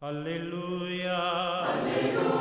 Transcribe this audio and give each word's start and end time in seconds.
Aleluya. 0.00 1.64
Aleluya. 1.64 2.38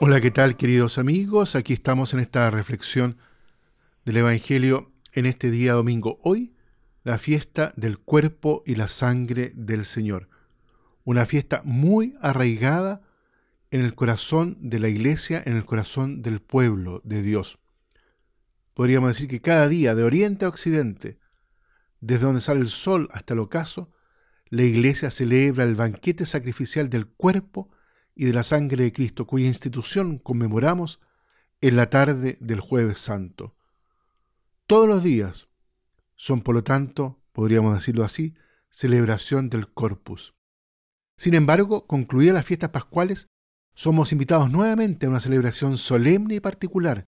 Hola, 0.00 0.20
¿qué 0.20 0.30
tal 0.30 0.58
queridos 0.58 0.98
amigos? 0.98 1.56
Aquí 1.56 1.72
estamos 1.72 2.12
en 2.12 2.20
esta 2.20 2.50
reflexión 2.50 3.16
del 4.04 4.18
Evangelio 4.18 4.92
en 5.14 5.24
este 5.24 5.50
día 5.50 5.72
domingo. 5.72 6.18
Hoy, 6.22 6.52
la 7.04 7.16
fiesta 7.16 7.72
del 7.76 7.96
cuerpo 7.96 8.62
y 8.66 8.74
la 8.74 8.88
sangre 8.88 9.52
del 9.54 9.86
Señor. 9.86 10.28
Una 11.04 11.24
fiesta 11.24 11.62
muy 11.64 12.14
arraigada 12.20 13.00
en 13.70 13.80
el 13.80 13.94
corazón 13.94 14.58
de 14.60 14.80
la 14.80 14.88
iglesia, 14.88 15.42
en 15.46 15.56
el 15.56 15.64
corazón 15.64 16.20
del 16.20 16.42
pueblo 16.42 17.00
de 17.04 17.22
Dios. 17.22 17.58
Podríamos 18.78 19.08
decir 19.08 19.26
que 19.26 19.40
cada 19.40 19.66
día, 19.66 19.96
de 19.96 20.04
oriente 20.04 20.44
a 20.44 20.48
occidente, 20.48 21.18
desde 21.98 22.26
donde 22.26 22.40
sale 22.40 22.60
el 22.60 22.68
sol 22.68 23.08
hasta 23.10 23.34
el 23.34 23.40
ocaso, 23.40 23.90
la 24.50 24.62
iglesia 24.62 25.10
celebra 25.10 25.64
el 25.64 25.74
banquete 25.74 26.26
sacrificial 26.26 26.88
del 26.88 27.08
cuerpo 27.08 27.72
y 28.14 28.26
de 28.26 28.34
la 28.34 28.44
sangre 28.44 28.84
de 28.84 28.92
Cristo, 28.92 29.26
cuya 29.26 29.48
institución 29.48 30.18
conmemoramos 30.18 31.00
en 31.60 31.74
la 31.74 31.90
tarde 31.90 32.38
del 32.40 32.60
jueves 32.60 33.00
santo. 33.00 33.56
Todos 34.68 34.86
los 34.86 35.02
días 35.02 35.48
son, 36.14 36.42
por 36.42 36.54
lo 36.54 36.62
tanto, 36.62 37.20
podríamos 37.32 37.74
decirlo 37.74 38.04
así, 38.04 38.36
celebración 38.70 39.50
del 39.50 39.72
corpus. 39.72 40.36
Sin 41.16 41.34
embargo, 41.34 41.88
concluidas 41.88 42.34
las 42.34 42.46
fiestas 42.46 42.70
pascuales, 42.70 43.26
somos 43.74 44.12
invitados 44.12 44.52
nuevamente 44.52 45.06
a 45.06 45.08
una 45.08 45.18
celebración 45.18 45.78
solemne 45.78 46.36
y 46.36 46.40
particular 46.40 47.08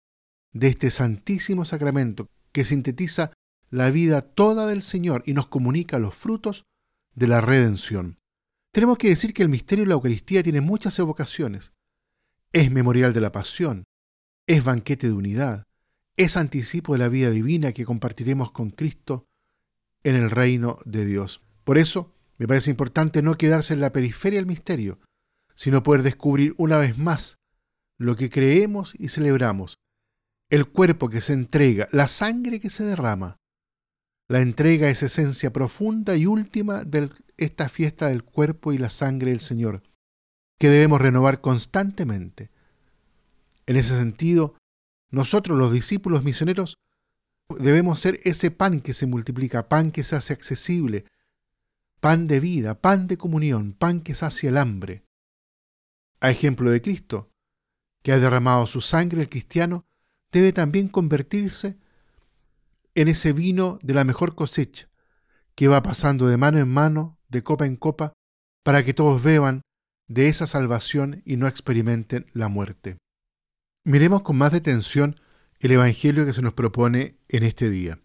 de 0.51 0.67
este 0.67 0.91
santísimo 0.91 1.65
sacramento 1.65 2.29
que 2.51 2.65
sintetiza 2.65 3.31
la 3.69 3.91
vida 3.91 4.21
toda 4.21 4.67
del 4.67 4.81
Señor 4.81 5.23
y 5.25 5.33
nos 5.33 5.47
comunica 5.47 5.99
los 5.99 6.15
frutos 6.15 6.65
de 7.13 7.27
la 7.27 7.41
redención. 7.41 8.17
Tenemos 8.71 8.97
que 8.97 9.09
decir 9.09 9.33
que 9.33 9.43
el 9.43 9.49
misterio 9.49 9.83
de 9.83 9.89
la 9.89 9.95
Eucaristía 9.95 10.43
tiene 10.43 10.61
muchas 10.61 10.97
evocaciones. 10.99 11.73
Es 12.51 12.71
memorial 12.71 13.13
de 13.13 13.21
la 13.21 13.31
pasión, 13.31 13.83
es 14.47 14.63
banquete 14.63 15.07
de 15.07 15.13
unidad, 15.13 15.67
es 16.17 16.37
anticipo 16.37 16.93
de 16.93 16.99
la 16.99 17.09
vida 17.09 17.29
divina 17.29 17.71
que 17.71 17.85
compartiremos 17.85 18.51
con 18.51 18.71
Cristo 18.71 19.27
en 20.03 20.15
el 20.15 20.31
reino 20.31 20.79
de 20.85 21.05
Dios. 21.05 21.41
Por 21.63 21.77
eso, 21.77 22.15
me 22.37 22.47
parece 22.47 22.71
importante 22.71 23.21
no 23.21 23.35
quedarse 23.35 23.73
en 23.73 23.81
la 23.81 23.91
periferia 23.91 24.39
del 24.39 24.47
misterio, 24.47 24.99
sino 25.55 25.83
poder 25.83 26.03
descubrir 26.03 26.55
una 26.57 26.77
vez 26.77 26.97
más 26.97 27.37
lo 27.97 28.15
que 28.15 28.29
creemos 28.29 28.93
y 28.97 29.09
celebramos, 29.09 29.77
el 30.49 30.67
cuerpo 30.67 31.09
que 31.09 31.21
se 31.21 31.33
entrega, 31.33 31.87
la 31.91 32.07
sangre 32.07 32.59
que 32.59 32.69
se 32.69 32.83
derrama. 32.83 33.37
La 34.27 34.41
entrega 34.41 34.89
es 34.89 35.03
esencia 35.03 35.51
profunda 35.51 36.15
y 36.15 36.25
última 36.25 36.83
del 36.83 37.11
esta 37.39 37.69
fiesta 37.69 38.07
del 38.07 38.23
cuerpo 38.23 38.73
y 38.73 38.77
la 38.77 38.89
sangre 38.89 39.31
del 39.31 39.39
Señor, 39.39 39.81
que 40.59 40.69
debemos 40.69 41.01
renovar 41.01 41.41
constantemente. 41.41 42.51
En 43.65 43.77
ese 43.77 43.97
sentido, 43.97 44.55
nosotros 45.09 45.57
los 45.57 45.71
discípulos 45.71 46.23
misioneros 46.23 46.77
debemos 47.57 47.99
ser 47.99 48.19
ese 48.23 48.51
pan 48.51 48.81
que 48.81 48.93
se 48.93 49.05
multiplica, 49.05 49.69
pan 49.69 49.91
que 49.91 50.03
se 50.03 50.15
hace 50.15 50.33
accesible, 50.33 51.05
pan 51.99 52.27
de 52.27 52.39
vida, 52.39 52.79
pan 52.79 53.07
de 53.07 53.17
comunión, 53.17 53.73
pan 53.73 54.01
que 54.01 54.15
sacia 54.15 54.49
el 54.49 54.57
hambre. 54.57 55.03
A 56.19 56.29
ejemplo 56.29 56.69
de 56.69 56.81
Cristo, 56.81 57.31
que 58.03 58.11
ha 58.11 58.19
derramado 58.19 58.67
su 58.67 58.81
sangre, 58.81 59.21
el 59.21 59.29
cristiano 59.29 59.85
debe 60.31 60.53
también 60.53 60.87
convertirse 60.87 61.77
en 62.95 63.07
ese 63.07 63.33
vino 63.33 63.79
de 63.81 63.93
la 63.93 64.03
mejor 64.03 64.35
cosecha, 64.35 64.89
que 65.55 65.67
va 65.67 65.83
pasando 65.83 66.27
de 66.27 66.37
mano 66.37 66.59
en 66.59 66.69
mano 66.69 67.17
de 67.29 67.43
copa 67.43 67.65
en 67.65 67.75
copa, 67.75 68.13
para 68.63 68.83
que 68.83 68.93
todos 68.93 69.21
beban 69.23 69.61
de 70.07 70.27
esa 70.27 70.47
salvación 70.47 71.21
y 71.25 71.37
no 71.37 71.47
experimenten 71.47 72.25
la 72.33 72.47
muerte. 72.49 72.97
Miremos 73.85 74.21
con 74.21 74.37
más 74.37 74.51
detención 74.51 75.19
el 75.59 75.71
Evangelio 75.71 76.25
que 76.25 76.33
se 76.33 76.41
nos 76.41 76.53
propone 76.53 77.17
en 77.27 77.43
este 77.43 77.69
día. 77.69 78.01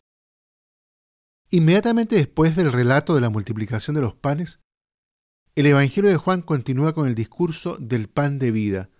Inmediatamente 1.51 2.17
después 2.17 2.57
del 2.57 2.73
relato 2.73 3.15
de 3.15 3.21
la 3.21 3.31
multiplicación 3.31 3.95
de 3.95 4.03
los 4.03 4.15
panes, 4.15 4.61
el 5.55 5.67
Evangelio 5.67 6.11
de 6.11 6.17
Juan 6.17 6.43
continúa 6.43 6.95
con 6.95 7.07
el 7.07 7.15
discurso 7.15 7.77
del 7.79 8.09
pan 8.09 8.39
de 8.39 8.51
vida, 8.51 8.91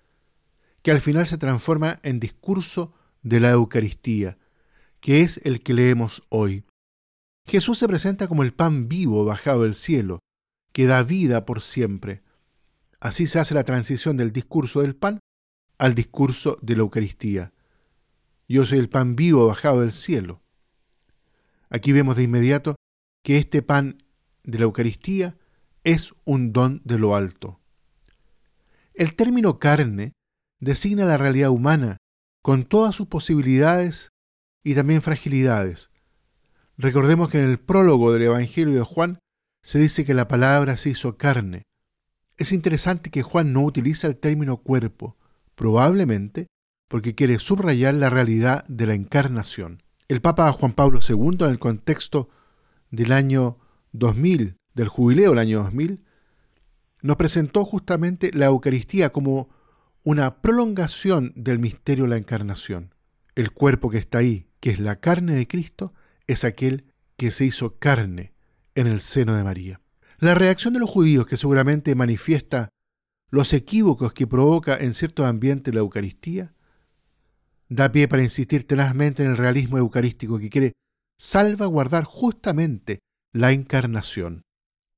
que 0.83 0.93
al 0.93 1.01
final 1.01 1.27
se 1.27 1.39
transforma 1.39 2.01
en 2.03 2.21
discurso 2.21 2.95
de 3.25 3.41
la 3.41 3.51
Eucaristía, 3.51 4.39
que 5.01 5.23
es 5.23 5.41
el 5.43 5.63
que 5.63 5.75
leemos 5.75 6.23
hoy. 6.29 6.65
Jesús 7.47 7.79
se 7.79 7.89
presenta 7.89 8.29
como 8.29 8.45
el 8.45 8.55
pan 8.55 8.89
vivo 8.89 9.25
bajado 9.25 9.63
del 9.63 9.75
cielo, 9.75 10.21
que 10.73 10.87
da 10.87 11.03
vida 11.03 11.45
por 11.45 11.61
siempre. 11.61 12.23
Así 13.01 13.27
se 13.27 13.39
hace 13.39 13.55
la 13.55 13.65
transición 13.65 14.17
del 14.17 14.33
discurso 14.33 14.81
del 14.81 14.95
pan 14.95 15.19
al 15.79 15.95
discurso 15.95 16.59
de 16.63 16.77
la 16.77 16.83
Eucaristía. 16.83 17.53
Yo 18.49 18.65
soy 18.65 18.79
el 18.79 18.89
pan 18.89 19.17
vivo 19.17 19.47
bajado 19.47 19.81
del 19.81 19.93
cielo. 19.93 20.41
Aquí 21.71 21.93
vemos 21.93 22.17
de 22.17 22.23
inmediato 22.23 22.77
que 23.25 23.39
este 23.39 23.63
pan 23.63 24.03
de 24.43 24.59
la 24.59 24.65
Eucaristía 24.65 25.37
es 25.83 26.15
un 26.25 26.53
don 26.53 26.81
de 26.85 26.99
lo 26.99 27.17
alto. 27.17 27.61
El 28.95 29.17
término 29.17 29.59
carne 29.59 30.13
designa 30.61 31.05
la 31.05 31.17
realidad 31.17 31.51
humana 31.51 31.97
con 32.45 32.65
todas 32.65 32.95
sus 32.95 33.09
posibilidades 33.09 34.11
y 34.63 34.75
también 34.77 35.03
fragilidades, 35.03 35.91
Recordemos 36.77 37.29
que 37.29 37.39
en 37.39 37.49
el 37.49 37.59
prólogo 37.59 38.13
del 38.13 38.23
Evangelio 38.23 38.75
de 38.75 38.83
Juan 38.83 39.21
se 39.63 39.79
dice 39.79 40.05
que 40.05 40.15
la 40.15 40.27
palabra 40.27 40.77
se 40.77 40.91
hizo 40.91 41.17
carne. 41.17 41.63
Es 42.37 42.51
interesante 42.53 43.11
que 43.11 43.23
Juan 43.23 43.53
no 43.53 43.63
utiliza 43.63 44.09
el 44.09 44.17
término 44.17 44.57
cuerpo, 44.57 45.17
probablemente 45.55 46.49
porque 46.89 47.15
quiere 47.15 47.39
subrayar 47.39 47.95
la 47.95 48.11
realidad 48.11 48.65
de 48.67 48.87
la 48.87 48.95
encarnación. 48.95 49.83
El 50.09 50.21
Papa 50.21 50.51
Juan 50.53 50.73
Pablo 50.73 50.99
II, 51.07 51.45
en 51.45 51.51
el 51.51 51.59
contexto 51.59 52.29
del 52.91 53.13
año 53.13 53.59
2000, 53.93 54.57
del 54.75 54.89
jubileo 54.89 55.31
del 55.31 55.39
año 55.39 55.63
2000, 55.63 56.05
nos 57.03 57.17
presentó 57.17 57.65
justamente 57.65 58.33
la 58.35 58.47
Eucaristía 58.47 59.11
como 59.11 59.49
una 60.05 60.43
prolongación 60.43 61.33
del 61.35 61.59
misterio 61.59 62.05
de 62.05 62.11
la 62.11 62.17
encarnación. 62.19 62.95
El 63.35 63.53
cuerpo 63.53 63.89
que 63.91 63.99
está 63.99 64.19
ahí, 64.19 64.47
que 64.61 64.71
es 64.71 64.79
la 64.79 65.01
carne 65.01 65.35
de 65.35 65.49
Cristo, 65.49 65.95
es 66.27 66.45
aquel 66.45 66.85
que 67.17 67.31
se 67.31 67.47
hizo 67.47 67.79
carne 67.79 68.35
en 68.75 68.87
el 68.87 69.01
seno 69.01 69.35
de 69.35 69.43
María. 69.43 69.81
La 70.19 70.35
reacción 70.35 70.75
de 70.75 70.81
los 70.81 70.91
judíos, 70.91 71.27
que 71.27 71.39
seguramente 71.39 71.95
manifiesta 71.95 72.69
los 73.31 73.53
equívocos 73.55 74.13
que 74.13 74.27
provoca 74.27 74.77
en 74.77 74.93
ciertos 74.93 75.27
ambientes 75.27 75.75
la 75.75 75.81
Eucaristía, 75.81 76.55
da 77.69 77.91
pie 77.91 78.07
para 78.07 78.23
insistir 78.23 78.67
tenazmente 78.67 79.25
en 79.25 79.31
el 79.31 79.37
realismo 79.39 79.79
eucarístico 79.79 80.39
que 80.39 80.51
quiere 80.51 80.73
salvaguardar 81.19 82.05
justamente 82.05 83.01
la 83.33 83.53
encarnación. 83.53 84.43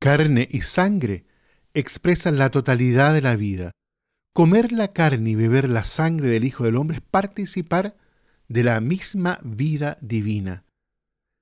Carne 0.01 0.49
y 0.51 0.63
sangre 0.63 1.27
expresan 1.75 2.39
la 2.39 2.51
totalidad 2.51 3.15
de 3.15 3.23
la 3.23 3.37
vida. 3.37 3.71
Comer 4.37 4.71
la 4.71 4.89
carne 4.89 5.31
y 5.31 5.35
beber 5.35 5.67
la 5.67 5.83
sangre 5.83 6.29
del 6.29 6.45
Hijo 6.45 6.65
del 6.65 6.77
Hombre 6.77 6.99
es 6.99 7.03
participar 7.03 7.97
de 8.49 8.65
la 8.65 8.83
misma 8.83 9.41
vida 9.43 9.97
divina. 10.03 10.67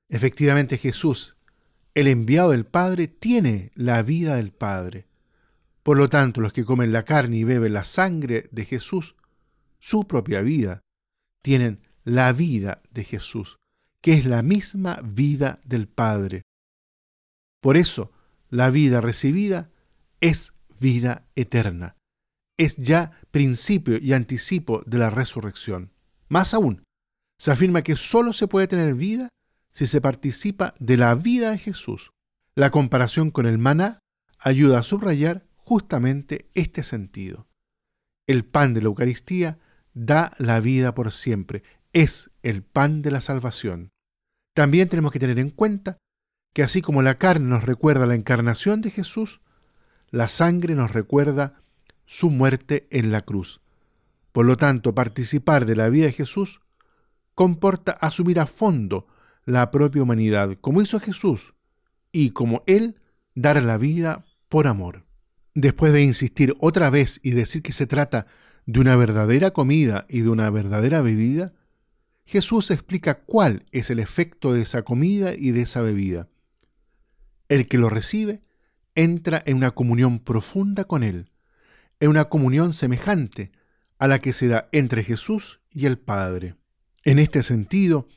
Efectivamente 0.09 0.78
Jesús, 0.78 1.34
el 1.94 2.06
enviado 2.06 2.53
del 2.53 2.66
Padre, 2.66 3.09
tiene 3.09 3.72
la 3.75 4.05
vida 4.05 4.37
del 4.37 4.53
Padre. 4.53 5.09
Por 5.82 5.97
lo 5.97 6.09
tanto, 6.09 6.41
los 6.41 6.53
que 6.53 6.65
comen 6.65 6.93
la 6.93 7.05
carne 7.05 7.38
y 7.38 7.43
beben 7.43 7.72
la 7.72 7.82
sangre 7.82 8.49
de 8.53 8.65
Jesús, 8.65 9.16
su 9.81 10.06
propia 10.06 10.43
vida, 10.43 10.81
tienen 11.43 11.81
la 12.05 12.32
vida 12.32 12.81
de 12.93 13.02
Jesús, 13.02 13.58
que 14.02 14.12
es 14.12 14.25
la 14.25 14.43
misma 14.43 15.00
vida 15.02 15.58
del 15.64 15.88
Padre. 15.88 16.43
Por 17.61 17.76
eso, 17.76 18.12
la 18.50 18.70
vida 18.70 19.00
recibida 19.00 19.73
es 20.20 20.55
vida 20.79 21.26
eterna. 21.35 21.96
Es 22.56 22.77
ya 22.77 23.12
principio 23.31 23.99
y 23.99 24.12
anticipo 24.12 24.83
de 24.87 24.99
la 24.99 25.11
resurrección. 25.11 25.93
Más 26.29 26.55
aún, 26.55 26.85
se 27.39 27.51
afirma 27.51 27.83
que 27.83 27.97
sólo 27.97 28.33
se 28.33 28.47
puede 28.47 28.69
tener 28.69 28.95
vida 28.95 29.29
si 29.73 29.87
se 29.87 30.01
participa 30.01 30.75
de 30.79 30.97
la 30.97 31.15
vida 31.15 31.51
de 31.51 31.59
Jesús. 31.59 32.11
La 32.55 32.71
comparación 32.71 33.31
con 33.31 33.47
el 33.47 33.59
maná 33.59 33.99
ayuda 34.39 34.79
a 34.79 34.83
subrayar 34.85 35.47
justamente 35.56 36.49
este 36.55 36.83
sentido. 36.83 37.49
El 38.27 38.45
pan 38.45 38.73
de 38.73 38.83
la 38.83 38.87
Eucaristía 38.87 39.59
da 39.93 40.33
la 40.39 40.61
vida 40.61 40.95
por 40.95 41.12
siempre, 41.12 41.62
es 41.93 42.31
el 42.43 42.62
pan 42.62 43.03
de 43.03 43.11
la 43.11 43.21
salvación. 43.21 43.91
También 44.55 44.89
tenemos 44.89 45.11
que 45.11 45.19
tener 45.19 45.39
en 45.39 45.51
cuenta 45.51 45.99
que 46.53 46.62
así 46.62 46.83
como 46.83 47.03
la 47.03 47.19
carne 47.19 47.49
nos 47.49 47.65
recuerda 47.65 48.06
la 48.06 48.15
encarnación 48.15 48.81
de 48.81 48.91
Jesús, 48.91 49.41
la 50.11 50.29
sangre 50.29 50.75
nos 50.75 50.93
recuerda 50.93 51.63
su 52.06 52.31
muerte 52.31 52.87
en 52.91 53.12
la 53.12 53.23
cruz. 53.23 53.61
Por 54.33 54.47
lo 54.47 54.56
tanto, 54.56 54.95
participar 54.95 55.67
de 55.67 55.77
la 55.77 55.89
vida 55.89 56.06
de 56.06 56.12
Jesús 56.12 56.61
comporta 57.35 57.93
asumir 57.93 58.41
a 58.41 58.47
fondo 58.47 59.06
la 59.45 59.71
propia 59.71 60.03
humanidad, 60.03 60.56
como 60.61 60.83
hizo 60.83 61.01
Jesús, 61.01 61.55
y 62.12 62.31
como 62.31 62.62
Él 62.67 63.01
dar 63.35 63.62
la 63.62 63.79
vida 63.79 64.25
por 64.49 64.67
amor. 64.67 65.05
Después 65.55 65.93
de 65.93 66.03
insistir 66.03 66.56
otra 66.61 66.91
vez 66.91 67.21
y 67.23 67.31
decir 67.31 67.62
que 67.62 67.73
se 67.73 67.87
trata 67.87 68.27
de 68.67 68.81
una 68.81 68.97
verdadera 68.97 69.53
comida 69.53 70.06
y 70.09 70.21
de 70.21 70.31
una 70.31 70.51
verdadera 70.51 71.01
bebida, 71.03 71.53
Jesús 72.25 72.71
explica 72.71 73.23
cuál 73.25 73.67
es 73.71 73.91
el 73.91 73.99
efecto 73.99 74.53
de 74.53 74.62
esa 74.62 74.83
comida 74.83 75.35
y 75.35 75.51
de 75.51 75.62
esa 75.62 75.83
bebida. 75.83 76.29
El 77.49 77.69
que 77.69 77.79
lo 77.79 77.89
recibe 77.89 78.43
entra 78.95 79.43
en 79.45 79.56
una 79.56 79.73
comunión 79.73 80.19
profunda 80.19 80.85
con 80.85 81.03
Él, 81.03 81.31
en 82.05 82.11
una 82.11 82.27
comunión 82.27 82.75
semejante 82.75 83.51
a 83.99 84.06
la 84.06 84.19
que 84.19 84.35
se 84.35 84.47
da 84.47 84.69
entre 84.73 85.05
Jesús 85.05 85.61
y 85.73 85.87
el 85.87 85.97
Padre. 85.97 86.55
En 87.03 87.19
este 87.19 87.43
sentido, 87.43 88.09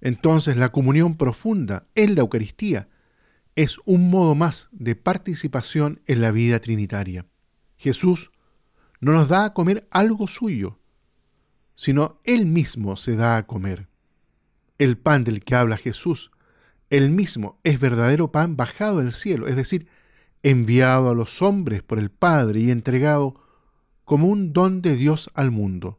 entonces 0.00 0.56
la 0.56 0.72
comunión 0.72 1.16
profunda 1.16 1.86
en 1.94 2.16
la 2.16 2.22
Eucaristía 2.22 2.88
es 3.54 3.78
un 3.84 4.10
modo 4.10 4.34
más 4.34 4.68
de 4.72 4.96
participación 4.96 6.00
en 6.06 6.22
la 6.22 6.32
vida 6.32 6.58
trinitaria. 6.58 7.24
Jesús 7.76 8.32
no 8.98 9.12
nos 9.12 9.28
da 9.28 9.44
a 9.44 9.54
comer 9.54 9.86
algo 9.92 10.26
suyo, 10.26 10.80
sino 11.76 12.20
Él 12.24 12.46
mismo 12.46 12.96
se 12.96 13.14
da 13.14 13.36
a 13.36 13.46
comer. 13.46 13.86
El 14.76 14.98
pan 14.98 15.22
del 15.22 15.44
que 15.44 15.54
habla 15.54 15.76
Jesús, 15.76 16.32
Él 16.90 17.12
mismo 17.12 17.60
es 17.62 17.78
verdadero 17.78 18.32
pan 18.32 18.56
bajado 18.56 18.98
del 18.98 19.12
cielo, 19.12 19.46
es 19.46 19.54
decir, 19.54 19.86
enviado 20.44 21.10
a 21.10 21.14
los 21.14 21.42
hombres 21.42 21.82
por 21.82 21.98
el 21.98 22.10
Padre 22.10 22.60
y 22.60 22.70
entregado 22.70 23.40
como 24.04 24.28
un 24.28 24.52
don 24.52 24.82
de 24.82 24.94
Dios 24.94 25.30
al 25.34 25.50
mundo. 25.50 25.98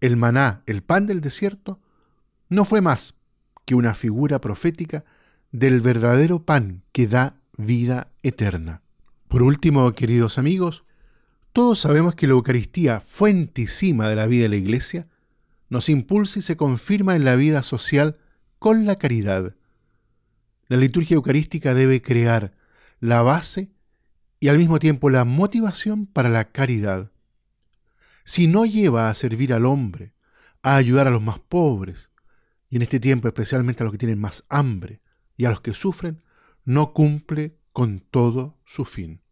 El 0.00 0.16
maná, 0.16 0.62
el 0.66 0.82
pan 0.82 1.06
del 1.06 1.22
desierto, 1.22 1.80
no 2.50 2.66
fue 2.66 2.82
más 2.82 3.14
que 3.64 3.74
una 3.74 3.94
figura 3.94 4.40
profética 4.40 5.04
del 5.50 5.80
verdadero 5.80 6.44
pan 6.44 6.82
que 6.92 7.08
da 7.08 7.40
vida 7.56 8.12
eterna. 8.22 8.82
Por 9.28 9.42
último, 9.42 9.92
queridos 9.94 10.38
amigos, 10.38 10.84
todos 11.54 11.80
sabemos 11.80 12.14
que 12.14 12.26
la 12.26 12.34
Eucaristía, 12.34 13.00
fuente 13.00 13.62
y 13.62 13.92
de 13.92 14.14
la 14.14 14.26
vida 14.26 14.42
de 14.42 14.48
la 14.50 14.56
Iglesia, 14.56 15.08
nos 15.70 15.88
impulsa 15.88 16.38
y 16.38 16.42
se 16.42 16.58
confirma 16.58 17.16
en 17.16 17.24
la 17.24 17.34
vida 17.34 17.62
social 17.62 18.18
con 18.58 18.84
la 18.84 18.96
caridad. 18.96 19.54
La 20.66 20.76
liturgia 20.76 21.14
eucarística 21.14 21.72
debe 21.72 22.02
crear 22.02 22.57
la 23.00 23.22
base 23.22 23.70
y 24.40 24.48
al 24.48 24.58
mismo 24.58 24.78
tiempo 24.78 25.10
la 25.10 25.24
motivación 25.24 26.06
para 26.06 26.28
la 26.28 26.50
caridad. 26.52 27.10
Si 28.24 28.46
no 28.46 28.66
lleva 28.66 29.10
a 29.10 29.14
servir 29.14 29.52
al 29.52 29.66
hombre, 29.66 30.12
a 30.62 30.76
ayudar 30.76 31.06
a 31.06 31.10
los 31.10 31.22
más 31.22 31.38
pobres, 31.38 32.10
y 32.68 32.76
en 32.76 32.82
este 32.82 33.00
tiempo 33.00 33.28
especialmente 33.28 33.82
a 33.82 33.84
los 33.84 33.92
que 33.92 33.98
tienen 33.98 34.20
más 34.20 34.44
hambre 34.48 35.00
y 35.36 35.46
a 35.46 35.50
los 35.50 35.60
que 35.60 35.74
sufren, 35.74 36.22
no 36.64 36.92
cumple 36.92 37.56
con 37.72 38.00
todo 38.00 38.58
su 38.64 38.84
fin. 38.84 39.22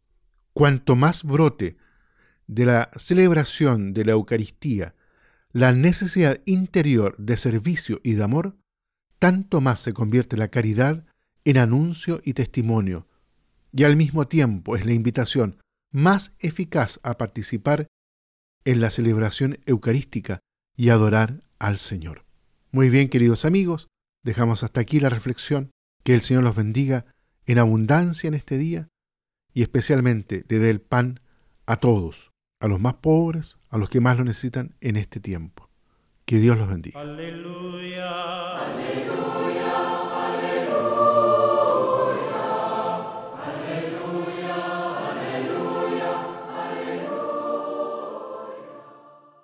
Cuanto 0.53 0.97
más 0.97 1.23
brote 1.23 1.77
de 2.47 2.65
la 2.65 2.91
celebración 2.97 3.93
de 3.93 4.05
la 4.05 4.13
Eucaristía 4.13 4.95
la 5.53 5.73
necesidad 5.73 6.41
interior 6.45 7.17
de 7.17 7.39
servicio 7.39 7.99
y 8.05 8.13
de 8.13 8.23
amor, 8.23 8.59
tanto 9.19 9.63
más 9.63 9.81
se 9.81 9.95
convierte 9.95 10.37
la 10.37 10.49
caridad 10.49 11.07
en 11.45 11.57
anuncio 11.57 12.21
y 12.25 12.35
testimonio, 12.35 13.09
y 13.77 13.85
al 13.85 13.97
mismo 13.97 14.27
tiempo 14.27 14.75
es 14.75 14.87
la 14.87 14.95
invitación 14.95 15.59
más 15.93 16.33
eficaz 16.39 16.99
a 17.03 17.19
participar 17.19 17.89
en 18.65 18.81
la 18.81 18.89
celebración 18.91 19.59
eucarística 19.67 20.41
y 20.77 20.89
adorar 20.89 21.43
al 21.59 21.77
Señor. 21.77 22.25
Muy 22.73 22.89
bien, 22.89 23.11
queridos 23.11 23.45
amigos, 23.45 23.89
dejamos 24.25 24.65
hasta 24.65 24.81
aquí 24.81 24.99
la 24.99 25.11
reflexión. 25.11 25.71
Que 26.03 26.15
el 26.15 26.23
Señor 26.23 26.45
los 26.45 26.57
bendiga 26.57 27.05
en 27.47 27.59
abundancia 27.59 28.29
en 28.29 28.35
este 28.35 28.59
día 28.59 28.89
y 29.53 29.63
especialmente 29.63 30.45
le 30.49 30.59
dé 30.59 30.71
el 30.71 30.81
pan 30.81 31.21
a 31.67 31.77
todos, 31.79 32.31
a 32.61 32.69
los 32.69 32.81
más 32.81 32.95
pobres, 32.95 33.59
a 33.69 33.77
los 33.77 33.91
que 33.91 34.01
más 34.01 34.17
lo 34.17 34.25
necesitan 34.25 34.75
en 34.81 34.97
este 34.97 35.21
tiempo. 35.21 35.69
Que 36.25 36.39
Dios 36.39 36.57
los 36.57 36.69
bendiga. 36.69 37.01
Aleluya. 37.01 38.57
Aleluya. 38.59 39.96